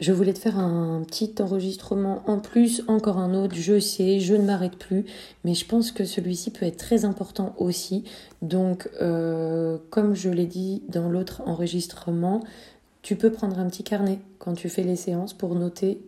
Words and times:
je 0.00 0.12
voulais 0.12 0.32
te 0.32 0.38
faire 0.38 0.58
un 0.58 1.02
petit 1.06 1.34
enregistrement 1.40 2.22
en 2.26 2.38
plus, 2.38 2.82
encore 2.88 3.18
un 3.18 3.34
autre, 3.34 3.54
je 3.54 3.78
sais, 3.78 4.18
je 4.18 4.34
ne 4.34 4.44
m'arrête 4.44 4.76
plus, 4.76 5.04
mais 5.44 5.54
je 5.54 5.66
pense 5.66 5.92
que 5.92 6.04
celui-ci 6.04 6.50
peut 6.50 6.66
être 6.66 6.78
très 6.78 7.04
important 7.04 7.54
aussi. 7.58 8.04
Donc, 8.40 8.88
euh, 9.02 9.76
comme 9.90 10.14
je 10.14 10.30
l'ai 10.30 10.46
dit 10.46 10.82
dans 10.88 11.08
l'autre 11.08 11.42
enregistrement, 11.46 12.42
tu 13.02 13.16
peux 13.16 13.30
prendre 13.30 13.58
un 13.58 13.66
petit 13.66 13.84
carnet 13.84 14.18
quand 14.38 14.54
tu 14.54 14.68
fais 14.68 14.82
les 14.82 14.96
séances 14.96 15.34
pour 15.34 15.54
noter 15.54 16.00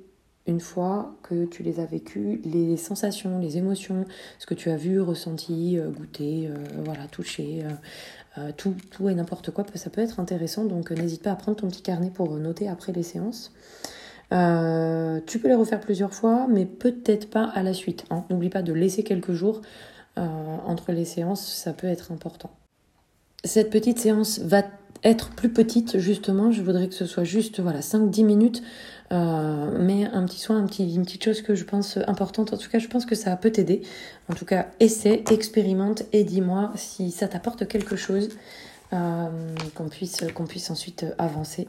une 0.46 0.60
fois 0.60 1.14
que 1.22 1.44
tu 1.44 1.62
les 1.62 1.80
as 1.80 1.86
vécues, 1.86 2.40
les 2.44 2.76
sensations, 2.76 3.38
les 3.38 3.58
émotions, 3.58 4.04
ce 4.38 4.46
que 4.46 4.54
tu 4.54 4.70
as 4.70 4.76
vu, 4.76 5.00
ressenti, 5.00 5.78
euh, 5.78 5.88
goûté, 5.88 6.48
euh, 6.48 6.56
voilà, 6.84 7.06
touché, 7.06 7.64
tout, 8.56 8.74
tout 8.90 9.10
et 9.10 9.14
n'importe 9.14 9.50
quoi, 9.50 9.64
ça 9.74 9.90
peut 9.90 10.00
être 10.00 10.18
intéressant. 10.18 10.64
Donc 10.64 10.90
n'hésite 10.90 11.22
pas 11.22 11.32
à 11.32 11.36
prendre 11.36 11.58
ton 11.58 11.68
petit 11.68 11.82
carnet 11.82 12.10
pour 12.10 12.30
noter 12.36 12.68
après 12.68 12.92
les 12.92 13.02
séances. 13.02 13.52
Euh, 14.32 15.20
tu 15.26 15.38
peux 15.38 15.48
les 15.48 15.54
refaire 15.54 15.80
plusieurs 15.80 16.14
fois, 16.14 16.46
mais 16.48 16.64
peut-être 16.64 17.28
pas 17.28 17.44
à 17.44 17.62
la 17.62 17.74
suite. 17.74 18.04
Hein. 18.10 18.24
N'oublie 18.30 18.48
pas 18.48 18.62
de 18.62 18.72
laisser 18.72 19.02
quelques 19.02 19.32
jours 19.32 19.60
euh, 20.18 20.26
entre 20.66 20.92
les 20.92 21.04
séances, 21.04 21.46
ça 21.46 21.72
peut 21.72 21.86
être 21.86 22.12
important. 22.12 22.50
Cette 23.44 23.70
petite 23.70 23.98
séance 23.98 24.38
va 24.38 24.62
être 25.04 25.30
plus 25.30 25.50
petite, 25.50 25.98
justement. 25.98 26.50
Je 26.50 26.62
voudrais 26.62 26.88
que 26.88 26.94
ce 26.94 27.06
soit 27.06 27.24
juste 27.24 27.60
voilà, 27.60 27.80
5-10 27.80 28.24
minutes, 28.24 28.62
euh, 29.12 29.78
mais 29.78 30.06
un 30.06 30.24
petit 30.24 30.40
soin, 30.40 30.58
une 30.58 31.04
petite 31.04 31.22
chose 31.22 31.42
que 31.42 31.54
je 31.54 31.64
pense 31.64 31.98
importante. 32.06 32.52
En 32.52 32.56
tout 32.56 32.70
cas, 32.70 32.78
je 32.78 32.88
pense 32.88 33.06
que 33.06 33.14
ça 33.14 33.36
peut 33.36 33.50
t'aider. 33.50 33.82
En 34.28 34.34
tout 34.34 34.44
cas, 34.44 34.66
essaie, 34.80 35.22
expérimente 35.30 36.04
et 36.12 36.24
dis-moi 36.24 36.72
si 36.74 37.10
ça 37.10 37.28
t'apporte 37.28 37.68
quelque 37.68 37.96
chose, 37.96 38.30
qu'on 38.90 39.88
puisse, 39.88 40.18
qu'on 40.34 40.44
puisse 40.44 40.70
ensuite 40.70 41.06
avancer 41.18 41.66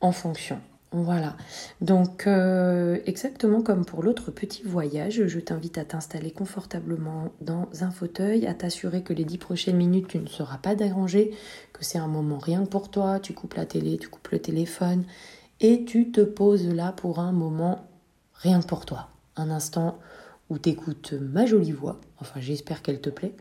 en 0.00 0.10
fonction. 0.10 0.58
Voilà. 0.92 1.36
Donc, 1.80 2.26
euh, 2.26 2.98
exactement 3.06 3.60
comme 3.60 3.84
pour 3.84 4.02
l'autre 4.02 4.30
petit 4.30 4.62
voyage, 4.62 5.26
je 5.26 5.40
t'invite 5.40 5.78
à 5.78 5.84
t'installer 5.84 6.30
confortablement 6.30 7.32
dans 7.40 7.68
un 7.80 7.90
fauteuil, 7.90 8.46
à 8.46 8.54
t'assurer 8.54 9.02
que 9.02 9.12
les 9.12 9.24
dix 9.24 9.38
prochaines 9.38 9.76
minutes, 9.76 10.08
tu 10.08 10.18
ne 10.18 10.26
seras 10.26 10.58
pas 10.58 10.74
dérangé, 10.74 11.32
que 11.72 11.84
c'est 11.84 11.98
un 11.98 12.06
moment 12.06 12.38
rien 12.38 12.64
que 12.64 12.70
pour 12.70 12.90
toi. 12.90 13.18
Tu 13.20 13.34
coupes 13.34 13.54
la 13.54 13.66
télé, 13.66 13.98
tu 13.98 14.08
coupes 14.08 14.28
le 14.28 14.38
téléphone 14.38 15.04
et 15.60 15.84
tu 15.84 16.10
te 16.10 16.20
poses 16.20 16.68
là 16.68 16.92
pour 16.92 17.18
un 17.18 17.32
moment 17.32 17.88
rien 18.34 18.60
que 18.60 18.66
pour 18.66 18.86
toi. 18.86 19.08
Un 19.36 19.50
instant 19.50 19.98
où 20.48 20.58
tu 20.58 20.70
écoutes 20.70 21.12
ma 21.12 21.46
jolie 21.46 21.72
voix. 21.72 22.00
Enfin, 22.20 22.40
j'espère 22.40 22.82
qu'elle 22.82 23.00
te 23.00 23.10
plaît. 23.10 23.34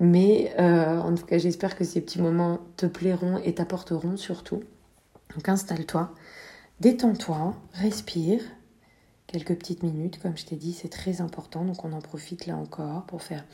Mais 0.00 0.52
euh, 0.58 0.98
en 0.98 1.14
tout 1.14 1.24
cas, 1.24 1.38
j'espère 1.38 1.76
que 1.76 1.84
ces 1.84 2.00
petits 2.00 2.20
moments 2.20 2.58
te 2.76 2.86
plairont 2.86 3.38
et 3.38 3.54
t'apporteront 3.54 4.16
surtout. 4.16 4.62
Donc, 5.34 5.48
installe-toi. 5.48 6.12
Détends-toi, 6.80 7.54
respire. 7.74 8.40
Quelques 9.26 9.56
petites 9.56 9.82
minutes, 9.82 10.18
comme 10.22 10.38
je 10.38 10.46
t'ai 10.46 10.56
dit, 10.56 10.72
c'est 10.72 10.88
très 10.88 11.20
important. 11.20 11.64
Donc 11.64 11.84
on 11.84 11.92
en 11.92 12.00
profite 12.00 12.46
là 12.46 12.56
encore 12.56 13.04
pour 13.04 13.22
faire 13.22 13.44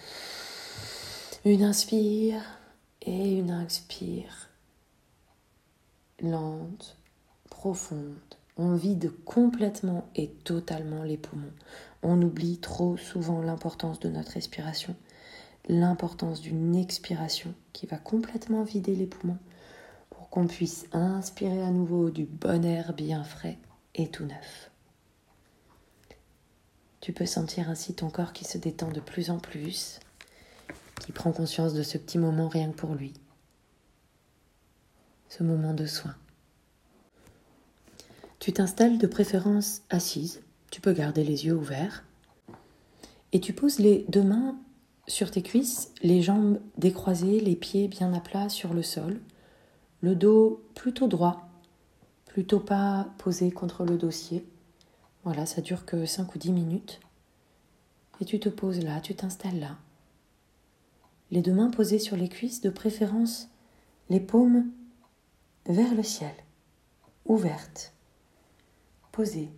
une 1.44 1.64
inspire 1.64 2.40
et 3.02 3.38
une 3.38 3.60
expire. 3.60 4.50
Lente, 6.22 6.96
On 8.56 8.74
vide 8.74 9.12
complètement 9.24 10.08
et 10.14 10.28
totalement 10.28 11.02
les 11.02 11.16
poumons. 11.16 11.52
On 12.02 12.20
oublie 12.20 12.58
trop 12.58 12.96
souvent 12.96 13.40
l'importance 13.40 14.00
de 14.00 14.08
notre 14.08 14.32
respiration, 14.32 14.94
l'importance 15.68 16.40
d'une 16.40 16.76
expiration 16.76 17.54
qui 17.72 17.86
va 17.86 17.96
complètement 17.96 18.62
vider 18.62 18.94
les 18.94 19.06
poumons 19.06 19.38
qu'on 20.34 20.48
puisse 20.48 20.86
inspirer 20.90 21.62
à 21.62 21.70
nouveau 21.70 22.10
du 22.10 22.24
bon 22.24 22.64
air 22.64 22.92
bien 22.92 23.22
frais 23.22 23.56
et 23.94 24.08
tout 24.08 24.24
neuf. 24.24 24.68
Tu 27.00 27.12
peux 27.12 27.24
sentir 27.24 27.70
ainsi 27.70 27.94
ton 27.94 28.10
corps 28.10 28.32
qui 28.32 28.44
se 28.44 28.58
détend 28.58 28.88
de 28.88 28.98
plus 28.98 29.30
en 29.30 29.38
plus, 29.38 30.00
qui 31.00 31.12
prend 31.12 31.30
conscience 31.30 31.72
de 31.72 31.84
ce 31.84 31.98
petit 31.98 32.18
moment 32.18 32.48
rien 32.48 32.72
que 32.72 32.76
pour 32.76 32.96
lui, 32.96 33.14
ce 35.28 35.44
moment 35.44 35.72
de 35.72 35.86
soin. 35.86 36.16
Tu 38.44 38.52
t'installes 38.52 38.98
de 38.98 39.06
préférence 39.06 39.80
assise, 39.88 40.42
tu 40.70 40.82
peux 40.82 40.92
garder 40.92 41.24
les 41.24 41.46
yeux 41.46 41.56
ouverts, 41.56 42.04
et 43.32 43.40
tu 43.40 43.54
poses 43.54 43.78
les 43.78 44.04
deux 44.10 44.22
mains 44.22 44.58
sur 45.06 45.30
tes 45.30 45.40
cuisses, 45.40 45.90
les 46.02 46.20
jambes 46.20 46.60
décroisées, 46.76 47.40
les 47.40 47.56
pieds 47.56 47.88
bien 47.88 48.12
à 48.12 48.20
plat 48.20 48.50
sur 48.50 48.74
le 48.74 48.82
sol, 48.82 49.18
le 50.02 50.14
dos 50.14 50.62
plutôt 50.74 51.08
droit, 51.08 51.48
plutôt 52.26 52.60
pas 52.60 53.08
posé 53.16 53.50
contre 53.50 53.86
le 53.86 53.96
dossier. 53.96 54.46
Voilà, 55.22 55.46
ça 55.46 55.62
dure 55.62 55.86
que 55.86 56.04
5 56.04 56.34
ou 56.34 56.38
10 56.38 56.52
minutes. 56.52 57.00
Et 58.20 58.26
tu 58.26 58.38
te 58.40 58.50
poses 58.50 58.84
là, 58.84 59.00
tu 59.00 59.14
t'installes 59.14 59.58
là. 59.58 59.78
Les 61.30 61.40
deux 61.40 61.54
mains 61.54 61.70
posées 61.70 61.98
sur 61.98 62.18
les 62.18 62.28
cuisses, 62.28 62.60
de 62.60 62.68
préférence 62.68 63.48
les 64.10 64.20
paumes 64.20 64.66
vers 65.64 65.94
le 65.94 66.02
ciel, 66.02 66.34
ouvertes, 67.24 67.93
posées, 69.14 69.52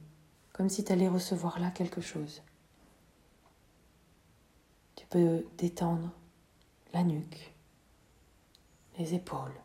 comme 0.53 0.69
si 0.69 0.85
tu 0.85 0.93
allais 0.93 1.09
recevoir 1.09 1.59
là 1.59 1.71
quelque 1.71 2.03
chose. 2.03 2.43
Tu 4.97 5.07
peux 5.07 5.47
détendre 5.57 6.11
la 6.93 7.03
nuque, 7.03 7.55
les 8.99 9.15
épaules, 9.15 9.59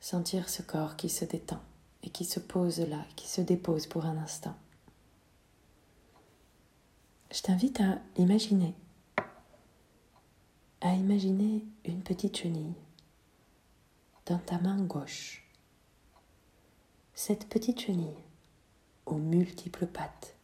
sentir 0.00 0.48
ce 0.48 0.62
corps 0.62 0.96
qui 0.96 1.08
se 1.08 1.24
détend 1.24 1.60
et 2.02 2.10
qui 2.10 2.24
se 2.24 2.40
pose 2.40 2.80
là, 2.80 3.04
qui 3.14 3.28
se 3.28 3.40
dépose 3.40 3.86
pour 3.86 4.06
un 4.06 4.16
instant. 4.16 4.56
Je 7.32 7.42
t'invite 7.42 7.80
à 7.80 8.00
imaginer, 8.16 8.74
à 10.80 10.94
imaginer 10.94 11.64
une 11.84 12.02
petite 12.02 12.36
chenille 12.36 12.74
dans 14.26 14.38
ta 14.38 14.58
main 14.58 14.82
gauche. 14.82 15.45
Cette 17.18 17.48
petite 17.48 17.80
chenille 17.80 18.22
aux 19.06 19.16
multiples 19.16 19.86
pattes, 19.86 20.36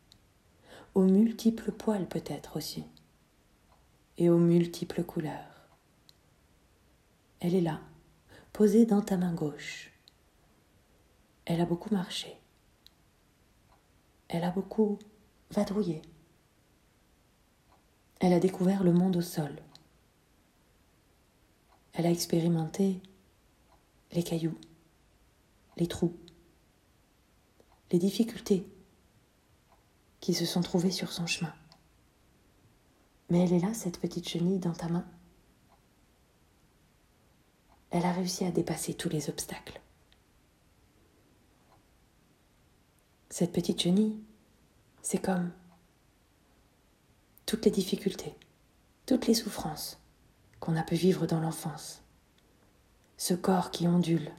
aux 0.94 1.04
multiples 1.04 1.70
poils 1.70 2.08
peut-être 2.08 2.56
aussi, 2.56 2.86
et 4.16 4.30
aux 4.30 4.38
multiples 4.38 5.04
couleurs. 5.04 5.68
Elle 7.40 7.54
est 7.54 7.60
là, 7.60 7.82
posée 8.54 8.86
dans 8.86 9.02
ta 9.02 9.18
main 9.18 9.34
gauche. 9.34 9.92
Elle 11.44 11.60
a 11.60 11.66
beaucoup 11.66 11.94
marché. 11.94 12.38
Elle 14.28 14.42
a 14.42 14.50
beaucoup 14.50 14.98
vadrouillé. 15.50 16.00
Elle 18.18 18.32
a 18.32 18.40
découvert 18.40 18.82
le 18.82 18.94
monde 18.94 19.18
au 19.18 19.22
sol. 19.22 19.54
Elle 21.92 22.06
a 22.06 22.10
expérimenté 22.10 23.02
les 24.12 24.22
cailloux, 24.22 24.58
les 25.76 25.86
trous, 25.86 26.16
les 27.92 27.98
difficultés 27.98 28.66
qui 30.20 30.34
se 30.34 30.44
sont 30.44 30.62
trouvées 30.62 30.91
sur 30.91 31.12
son 31.12 31.26
chemin. 31.26 31.54
Mais 33.30 33.41
elle 33.41 33.53
est 33.53 33.60
là, 33.60 33.72
cette 33.75 34.00
petite 34.00 34.28
chenille 34.28 34.58
dans 34.58 34.72
ta 34.72 34.88
main 34.88 35.06
elle 37.92 38.06
a 38.06 38.12
réussi 38.12 38.44
à 38.44 38.50
dépasser 38.50 38.94
tous 38.94 39.10
les 39.10 39.28
obstacles. 39.28 39.81
Cette 43.28 43.52
petite 43.52 43.82
chenille, 43.82 44.19
c'est 45.02 45.22
comme 45.22 45.52
toutes 47.44 47.66
les 47.66 47.70
difficultés, 47.70 48.34
toutes 49.04 49.26
les 49.26 49.34
souffrances 49.34 50.00
qu'on 50.58 50.76
a 50.76 50.82
pu 50.82 50.94
vivre 50.94 51.26
dans 51.26 51.41
l'enfance. 51.41 52.02
Ce 53.19 53.34
corps 53.34 53.70
qui 53.70 53.86
ondule, 53.86 54.32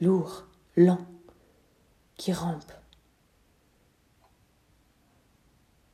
lourd, 0.00 0.44
lent, 0.76 1.06
qui 2.16 2.32
rampe, 2.32 2.72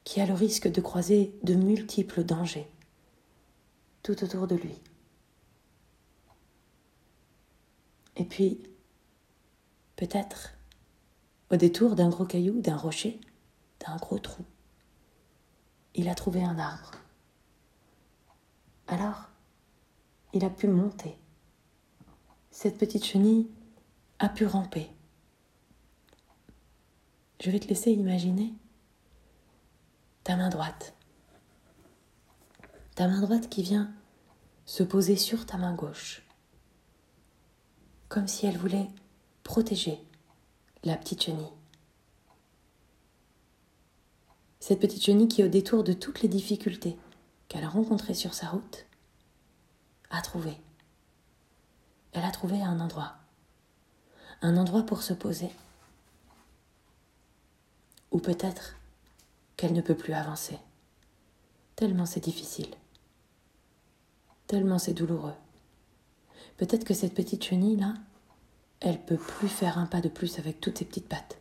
qui 0.05 0.21
a 0.21 0.27
le 0.27 0.35
risque 0.35 0.69
de 0.69 0.81
croiser 0.81 1.35
de 1.43 1.55
multiples 1.55 2.25
dangers 2.25 2.69
tout 4.03 4.25
autour 4.25 4.47
de 4.47 4.57
lui. 4.57 4.75
Et 8.17 8.25
puis, 8.25 8.61
peut-être, 9.97 10.55
au 11.51 11.57
détour 11.57 11.95
d'un 11.95 12.09
gros 12.09 12.25
caillou, 12.25 12.61
d'un 12.61 12.77
rocher, 12.77 13.21
d'un 13.87 13.97
gros 13.97 14.19
trou, 14.19 14.45
il 15.95 16.09
a 16.09 16.15
trouvé 16.15 16.43
un 16.43 16.59
arbre. 16.59 16.93
Alors, 18.89 19.29
il 20.33 20.45
a 20.45 20.51
pu 20.51 20.67
monter. 20.67 21.17
Cette 22.51 22.79
petite 22.79 23.05
chenille 23.05 23.49
a 24.19 24.29
pu 24.29 24.47
ramper. 24.47 24.91
Je 27.41 27.51
vais 27.51 27.59
te 27.59 27.69
laisser 27.69 27.93
imaginer 27.93 28.53
ta 30.25 30.37
main 30.37 30.51
droite. 30.51 30.95
Ta 32.95 33.09
main 33.09 33.21
droite 33.21 33.49
qui 33.49 33.63
vient 33.63 33.93
se 34.67 34.83
poser 34.83 35.17
sur 35.17 35.47
ta 35.47 35.57
main 35.57 35.75
gauche 35.75 36.23
comme 38.11 38.27
si 38.27 38.45
elle 38.45 38.59
voulait 38.59 38.89
protéger 39.45 39.99
la 40.83 40.97
petite 40.97 41.23
chenille. 41.23 41.53
Cette 44.59 44.81
petite 44.81 45.03
chenille 45.03 45.29
qui, 45.29 45.45
au 45.45 45.49
détour 45.49 45.85
de 45.85 45.93
toutes 45.93 46.21
les 46.21 46.29
difficultés 46.29 46.99
qu'elle 47.49 47.65
a 47.65 47.69
rencontrées 47.69 48.15
sur 48.15 48.35
sa 48.35 48.49
route, 48.49 48.85
a 50.11 50.21
trouvé. 50.23 50.57
Elle 52.13 52.25
a 52.25 52.33
trouvé 52.33 52.61
un 52.61 52.81
endroit. 52.81 53.15
Un 54.43 54.57
endroit 54.57 54.83
pour 54.83 55.03
se 55.03 55.15
poser. 55.15 55.51
Ou 58.21 58.23
peut-être 58.23 58.77
qu'elle 59.57 59.73
ne 59.73 59.81
peut 59.81 59.97
plus 59.97 60.13
avancer. 60.13 60.59
Tellement 61.75 62.05
c'est 62.05 62.21
difficile. 62.21 62.69
Tellement 64.47 64.79
c'est 64.79 64.93
douloureux. 64.93 65.33
Peut-être 66.59 66.85
que 66.85 66.93
cette 66.93 67.15
petite 67.15 67.43
chenille-là, 67.43 67.95
elle 68.81 69.03
peut 69.03 69.17
plus 69.17 69.49
faire 69.49 69.79
un 69.79 69.87
pas 69.87 70.03
de 70.03 70.11
plus 70.11 70.39
avec 70.39 70.61
toutes 70.61 70.77
ses 70.77 70.85
petites 70.85 71.09
pattes. 71.09 71.41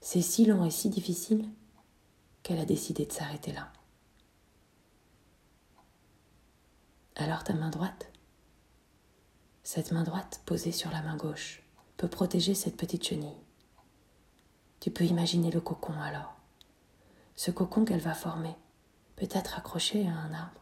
C'est 0.00 0.22
si 0.22 0.46
long 0.46 0.64
et 0.64 0.70
si 0.70 0.88
difficile 0.88 1.46
qu'elle 2.42 2.60
a 2.60 2.64
décidé 2.64 3.04
de 3.04 3.12
s'arrêter 3.12 3.52
là. 3.52 3.70
Alors 7.14 7.44
ta 7.44 7.52
main 7.52 7.68
droite, 7.68 8.10
cette 9.64 9.92
main 9.92 10.04
droite 10.04 10.40
posée 10.46 10.72
sur 10.72 10.90
la 10.90 11.02
main 11.02 11.18
gauche, 11.18 11.62
peut 11.98 12.08
protéger 12.08 12.54
cette 12.54 12.78
petite 12.78 13.06
chenille. 13.06 13.36
Tu 14.80 14.90
peux 14.90 15.04
imaginer 15.04 15.50
le 15.50 15.60
cocon 15.60 15.92
alors. 16.00 16.36
Ce 17.36 17.50
cocon 17.50 17.84
qu'elle 17.84 18.00
va 18.00 18.14
former, 18.14 18.54
peut-être 19.16 19.58
accroché 19.58 20.06
à 20.06 20.12
un 20.12 20.32
arbre. 20.32 20.60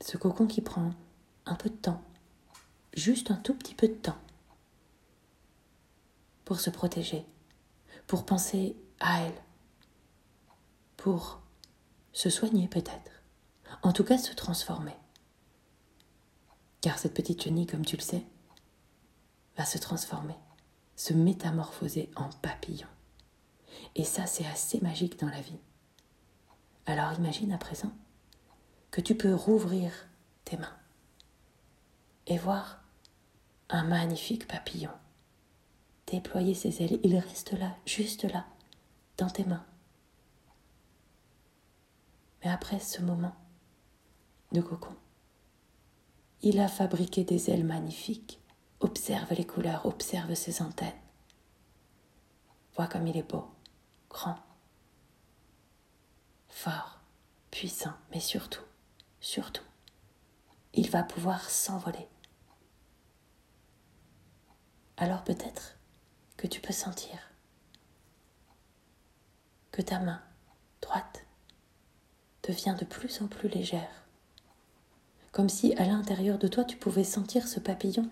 Ce 0.00 0.16
cocon 0.16 0.46
qui 0.46 0.60
prend 0.60 0.92
un 1.46 1.54
peu 1.54 1.68
de 1.68 1.76
temps, 1.76 2.02
juste 2.94 3.30
un 3.30 3.36
tout 3.36 3.54
petit 3.54 3.74
peu 3.74 3.88
de 3.88 3.94
temps, 3.94 4.18
pour 6.44 6.60
se 6.60 6.70
protéger, 6.70 7.24
pour 8.06 8.24
penser 8.24 8.76
à 9.00 9.22
elle, 9.22 9.42
pour 10.96 11.40
se 12.12 12.30
soigner 12.30 12.68
peut-être, 12.68 13.22
en 13.82 13.92
tout 13.92 14.04
cas 14.04 14.18
se 14.18 14.34
transformer. 14.34 14.96
Car 16.80 16.98
cette 16.98 17.14
petite 17.14 17.42
chenille, 17.42 17.66
comme 17.66 17.84
tu 17.84 17.96
le 17.96 18.02
sais, 18.02 18.24
va 19.56 19.64
se 19.64 19.78
transformer, 19.78 20.36
se 21.00 21.14
métamorphoser 21.14 22.10
en 22.14 22.28
papillon. 22.42 22.86
Et 23.94 24.04
ça, 24.04 24.26
c'est 24.26 24.44
assez 24.44 24.82
magique 24.82 25.18
dans 25.18 25.30
la 25.30 25.40
vie. 25.40 25.58
Alors 26.84 27.14
imagine 27.14 27.52
à 27.52 27.56
présent 27.56 27.90
que 28.90 29.00
tu 29.00 29.16
peux 29.16 29.34
rouvrir 29.34 29.90
tes 30.44 30.58
mains 30.58 30.76
et 32.26 32.36
voir 32.36 32.82
un 33.70 33.84
magnifique 33.84 34.46
papillon 34.46 34.90
déployer 36.06 36.52
ses 36.52 36.82
ailes. 36.82 37.00
Il 37.02 37.16
reste 37.16 37.52
là, 37.52 37.74
juste 37.86 38.24
là, 38.24 38.44
dans 39.16 39.30
tes 39.30 39.44
mains. 39.44 39.64
Mais 42.44 42.50
après 42.50 42.78
ce 42.78 43.00
moment 43.00 43.34
de 44.52 44.60
cocon, 44.60 44.96
il 46.42 46.60
a 46.60 46.68
fabriqué 46.68 47.24
des 47.24 47.48
ailes 47.48 47.64
magnifiques. 47.64 48.39
Observe 48.80 49.32
les 49.34 49.46
couleurs, 49.46 49.84
observe 49.84 50.34
ses 50.34 50.62
antennes. 50.62 50.92
Vois 52.74 52.86
comme 52.86 53.06
il 53.06 53.16
est 53.16 53.30
beau, 53.30 53.46
grand, 54.08 54.38
fort, 56.48 57.00
puissant, 57.50 57.92
mais 58.10 58.20
surtout, 58.20 58.62
surtout, 59.20 59.64
il 60.72 60.88
va 60.90 61.02
pouvoir 61.02 61.50
s'envoler. 61.50 62.08
Alors 64.96 65.24
peut-être 65.24 65.76
que 66.36 66.46
tu 66.46 66.60
peux 66.60 66.72
sentir 66.72 67.18
que 69.72 69.82
ta 69.82 69.98
main 69.98 70.22
droite 70.80 71.26
devient 72.42 72.76
de 72.78 72.84
plus 72.84 73.20
en 73.20 73.26
plus 73.26 73.48
légère, 73.48 74.04
comme 75.32 75.48
si 75.48 75.74
à 75.74 75.84
l'intérieur 75.84 76.38
de 76.38 76.48
toi 76.48 76.64
tu 76.64 76.76
pouvais 76.76 77.04
sentir 77.04 77.46
ce 77.46 77.60
papillon 77.60 78.08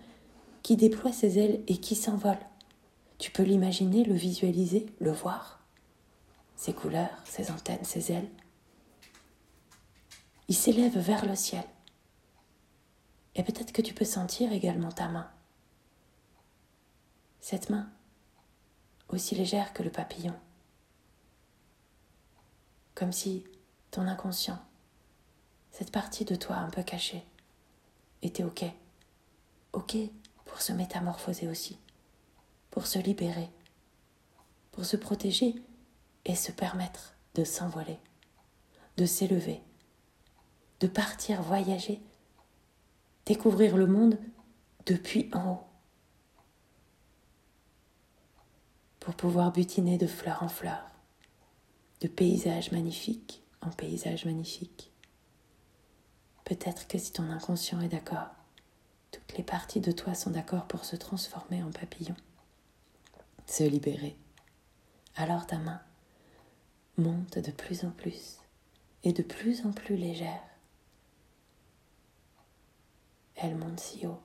qui 0.69 0.77
déploie 0.77 1.15
ses 1.15 1.39
ailes 1.39 1.65
et 1.67 1.79
qui 1.79 1.95
s'envole. 1.95 2.37
Tu 3.17 3.31
peux 3.31 3.43
l'imaginer, 3.43 4.05
le 4.05 4.13
visualiser, 4.13 4.85
le 5.01 5.11
voir, 5.11 5.65
ses 6.57 6.75
couleurs, 6.75 7.23
ses 7.25 7.51
antennes, 7.51 7.87
ses 7.87 8.13
ailes. 8.13 8.29
Il 10.47 10.55
s'élève 10.55 10.99
vers 10.99 11.25
le 11.25 11.35
ciel. 11.35 11.65
Et 13.35 13.43
peut-être 13.43 13.73
que 13.73 13.81
tu 13.81 13.95
peux 13.95 14.05
sentir 14.05 14.53
également 14.53 14.93
ta 14.93 15.09
main. 15.09 15.31
Cette 17.41 17.71
main, 17.71 17.91
aussi 19.09 19.35
légère 19.37 19.73
que 19.73 19.83
le 19.83 19.91
papillon. 19.91 20.39
Comme 22.95 23.13
si 23.13 23.43
ton 23.91 24.03
inconscient, 24.03 24.59
cette 25.71 25.93
partie 25.93 26.27
de 26.27 26.35
toi 26.35 26.57
un 26.57 26.69
peu 26.69 26.83
cachée, 26.83 27.25
était 28.21 28.45
OK. 28.45 28.65
OK 29.73 29.97
se 30.63 30.73
métamorphoser 30.73 31.49
aussi, 31.49 31.79
pour 32.71 32.87
se 32.87 32.99
libérer, 32.99 33.51
pour 34.73 34.85
se 34.85 34.97
protéger 34.97 35.55
et 36.25 36.35
se 36.35 36.53
permettre 36.53 37.15
de 37.35 37.45
s'envoler, 37.45 37.99
de 38.97 39.07
s'élever, 39.07 39.63
de 40.81 40.87
partir 40.87 41.43
voyager, 41.43 42.01
découvrir 43.27 43.77
le 43.77 43.87
monde 43.87 44.19
depuis 44.87 45.31
en 45.33 45.53
haut, 45.53 45.65
pour 49.01 49.15
pouvoir 49.15 49.53
butiner 49.53 49.99
de 49.99 50.07
fleur 50.07 50.43
en 50.43 50.49
fleur, 50.49 50.85
de 52.01 52.09
paysage 52.09 52.73
magnifique 52.73 53.43
en 53.61 53.71
paysage 53.71 54.25
magnifique. 54.25 54.93
Peut-être 56.45 56.87
que 56.89 56.99
si 56.99 57.13
ton 57.13 57.31
inconscient 57.31 57.81
est 57.81 57.89
d'accord, 57.89 58.29
toutes 59.11 59.37
les 59.37 59.45
parties 59.45 59.81
de 59.81 59.93
toi 59.93 60.15
sont 60.15 60.31
d'accord 60.31 60.67
pour 60.67 60.85
se 60.85 60.97
transformer 60.97 61.63
en 61.63 61.71
papillon, 61.71 62.17
se 63.47 63.65
libérer. 63.65 64.17
Alors 65.17 65.47
ta 65.47 65.59
main 65.59 65.81
monte 66.97 67.39
de 67.39 67.51
plus 67.51 67.85
en 67.85 67.91
plus 67.91 68.39
et 69.05 69.13
de 69.13 69.23
plus 69.23 69.65
en 69.65 69.73
plus 69.73 69.97
légère. 69.97 70.43
Elle 73.37 73.57
monte 73.57 73.81
si 73.81 74.07
haut. 74.07 74.21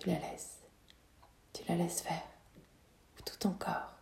Tu 0.00 0.08
la 0.08 0.18
laisses. 0.18 0.58
Tu 1.52 1.62
la 1.68 1.76
laisses 1.76 2.00
faire. 2.00 2.22
Tout 3.24 3.36
ton 3.38 3.52
corps 3.52 3.94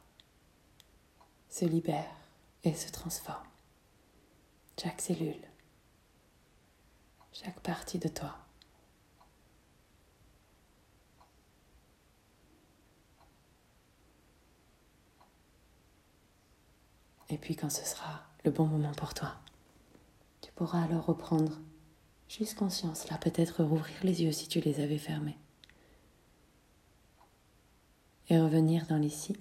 se 1.49 1.65
libère 1.65 2.15
et 2.65 2.73
se 2.73 2.91
transforme. 2.91 3.47
Chaque 4.81 5.01
cellule 5.01 5.43
chaque 7.43 7.61
partie 7.61 7.99
de 7.99 8.09
toi. 8.09 8.37
Et 17.31 17.39
puis 17.39 17.57
quand 17.57 17.71
ce 17.71 17.85
sera 17.85 18.25
le 18.45 18.51
bon 18.51 18.67
moment 18.67 18.93
pour 18.93 19.15
toi, 19.15 19.37
tu 20.43 20.53
pourras 20.53 20.83
alors 20.83 21.07
reprendre 21.07 21.59
juste 22.29 22.59
conscience, 22.59 23.09
là 23.09 23.19
peut-être 23.19 23.63
rouvrir 23.63 23.97
les 24.03 24.23
yeux 24.23 24.33
si 24.33 24.49
tu 24.49 24.61
les 24.61 24.81
avais 24.81 24.99
fermés. 24.99 25.39
Et 28.29 28.39
revenir 28.39 28.87
dans 28.87 28.99
l'ici 28.99 29.37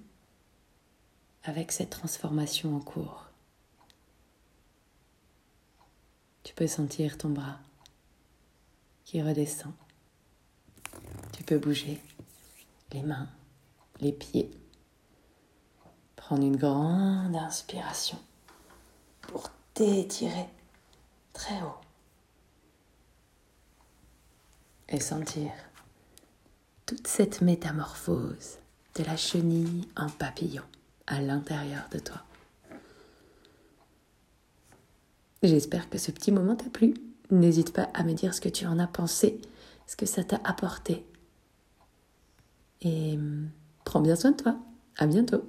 avec 1.44 1.70
cette 1.72 1.90
transformation 1.90 2.76
en 2.76 2.80
cours. 2.80 3.26
Tu 6.44 6.54
peux 6.54 6.66
sentir 6.66 7.18
ton 7.18 7.30
bras 7.30 7.58
qui 9.10 9.20
redescend. 9.22 9.72
Tu 11.32 11.42
peux 11.42 11.58
bouger 11.58 12.00
les 12.92 13.02
mains, 13.02 13.28
les 13.98 14.12
pieds. 14.12 14.48
Prendre 16.14 16.44
une 16.44 16.56
grande 16.56 17.34
inspiration 17.34 18.20
pour 19.22 19.50
t'étirer 19.74 20.46
très 21.32 21.60
haut. 21.60 21.80
Et 24.88 25.00
sentir 25.00 25.50
toute 26.86 27.08
cette 27.08 27.40
métamorphose 27.40 28.58
de 28.94 29.02
la 29.02 29.16
chenille 29.16 29.88
en 29.96 30.08
papillon 30.08 30.64
à 31.08 31.20
l'intérieur 31.20 31.88
de 31.90 31.98
toi. 31.98 32.22
J'espère 35.42 35.90
que 35.90 35.98
ce 35.98 36.12
petit 36.12 36.30
moment 36.30 36.54
t'a 36.54 36.70
plu. 36.70 36.94
N'hésite 37.30 37.72
pas 37.72 37.88
à 37.94 38.02
me 38.02 38.12
dire 38.12 38.34
ce 38.34 38.40
que 38.40 38.48
tu 38.48 38.66
en 38.66 38.78
as 38.78 38.86
pensé, 38.86 39.40
ce 39.86 39.96
que 39.96 40.06
ça 40.06 40.24
t'a 40.24 40.40
apporté. 40.44 41.04
Et 42.82 43.14
hum, 43.14 43.50
prends 43.84 44.00
bien 44.00 44.16
soin 44.16 44.32
de 44.32 44.36
toi. 44.36 44.56
À 44.96 45.06
bientôt. 45.06 45.44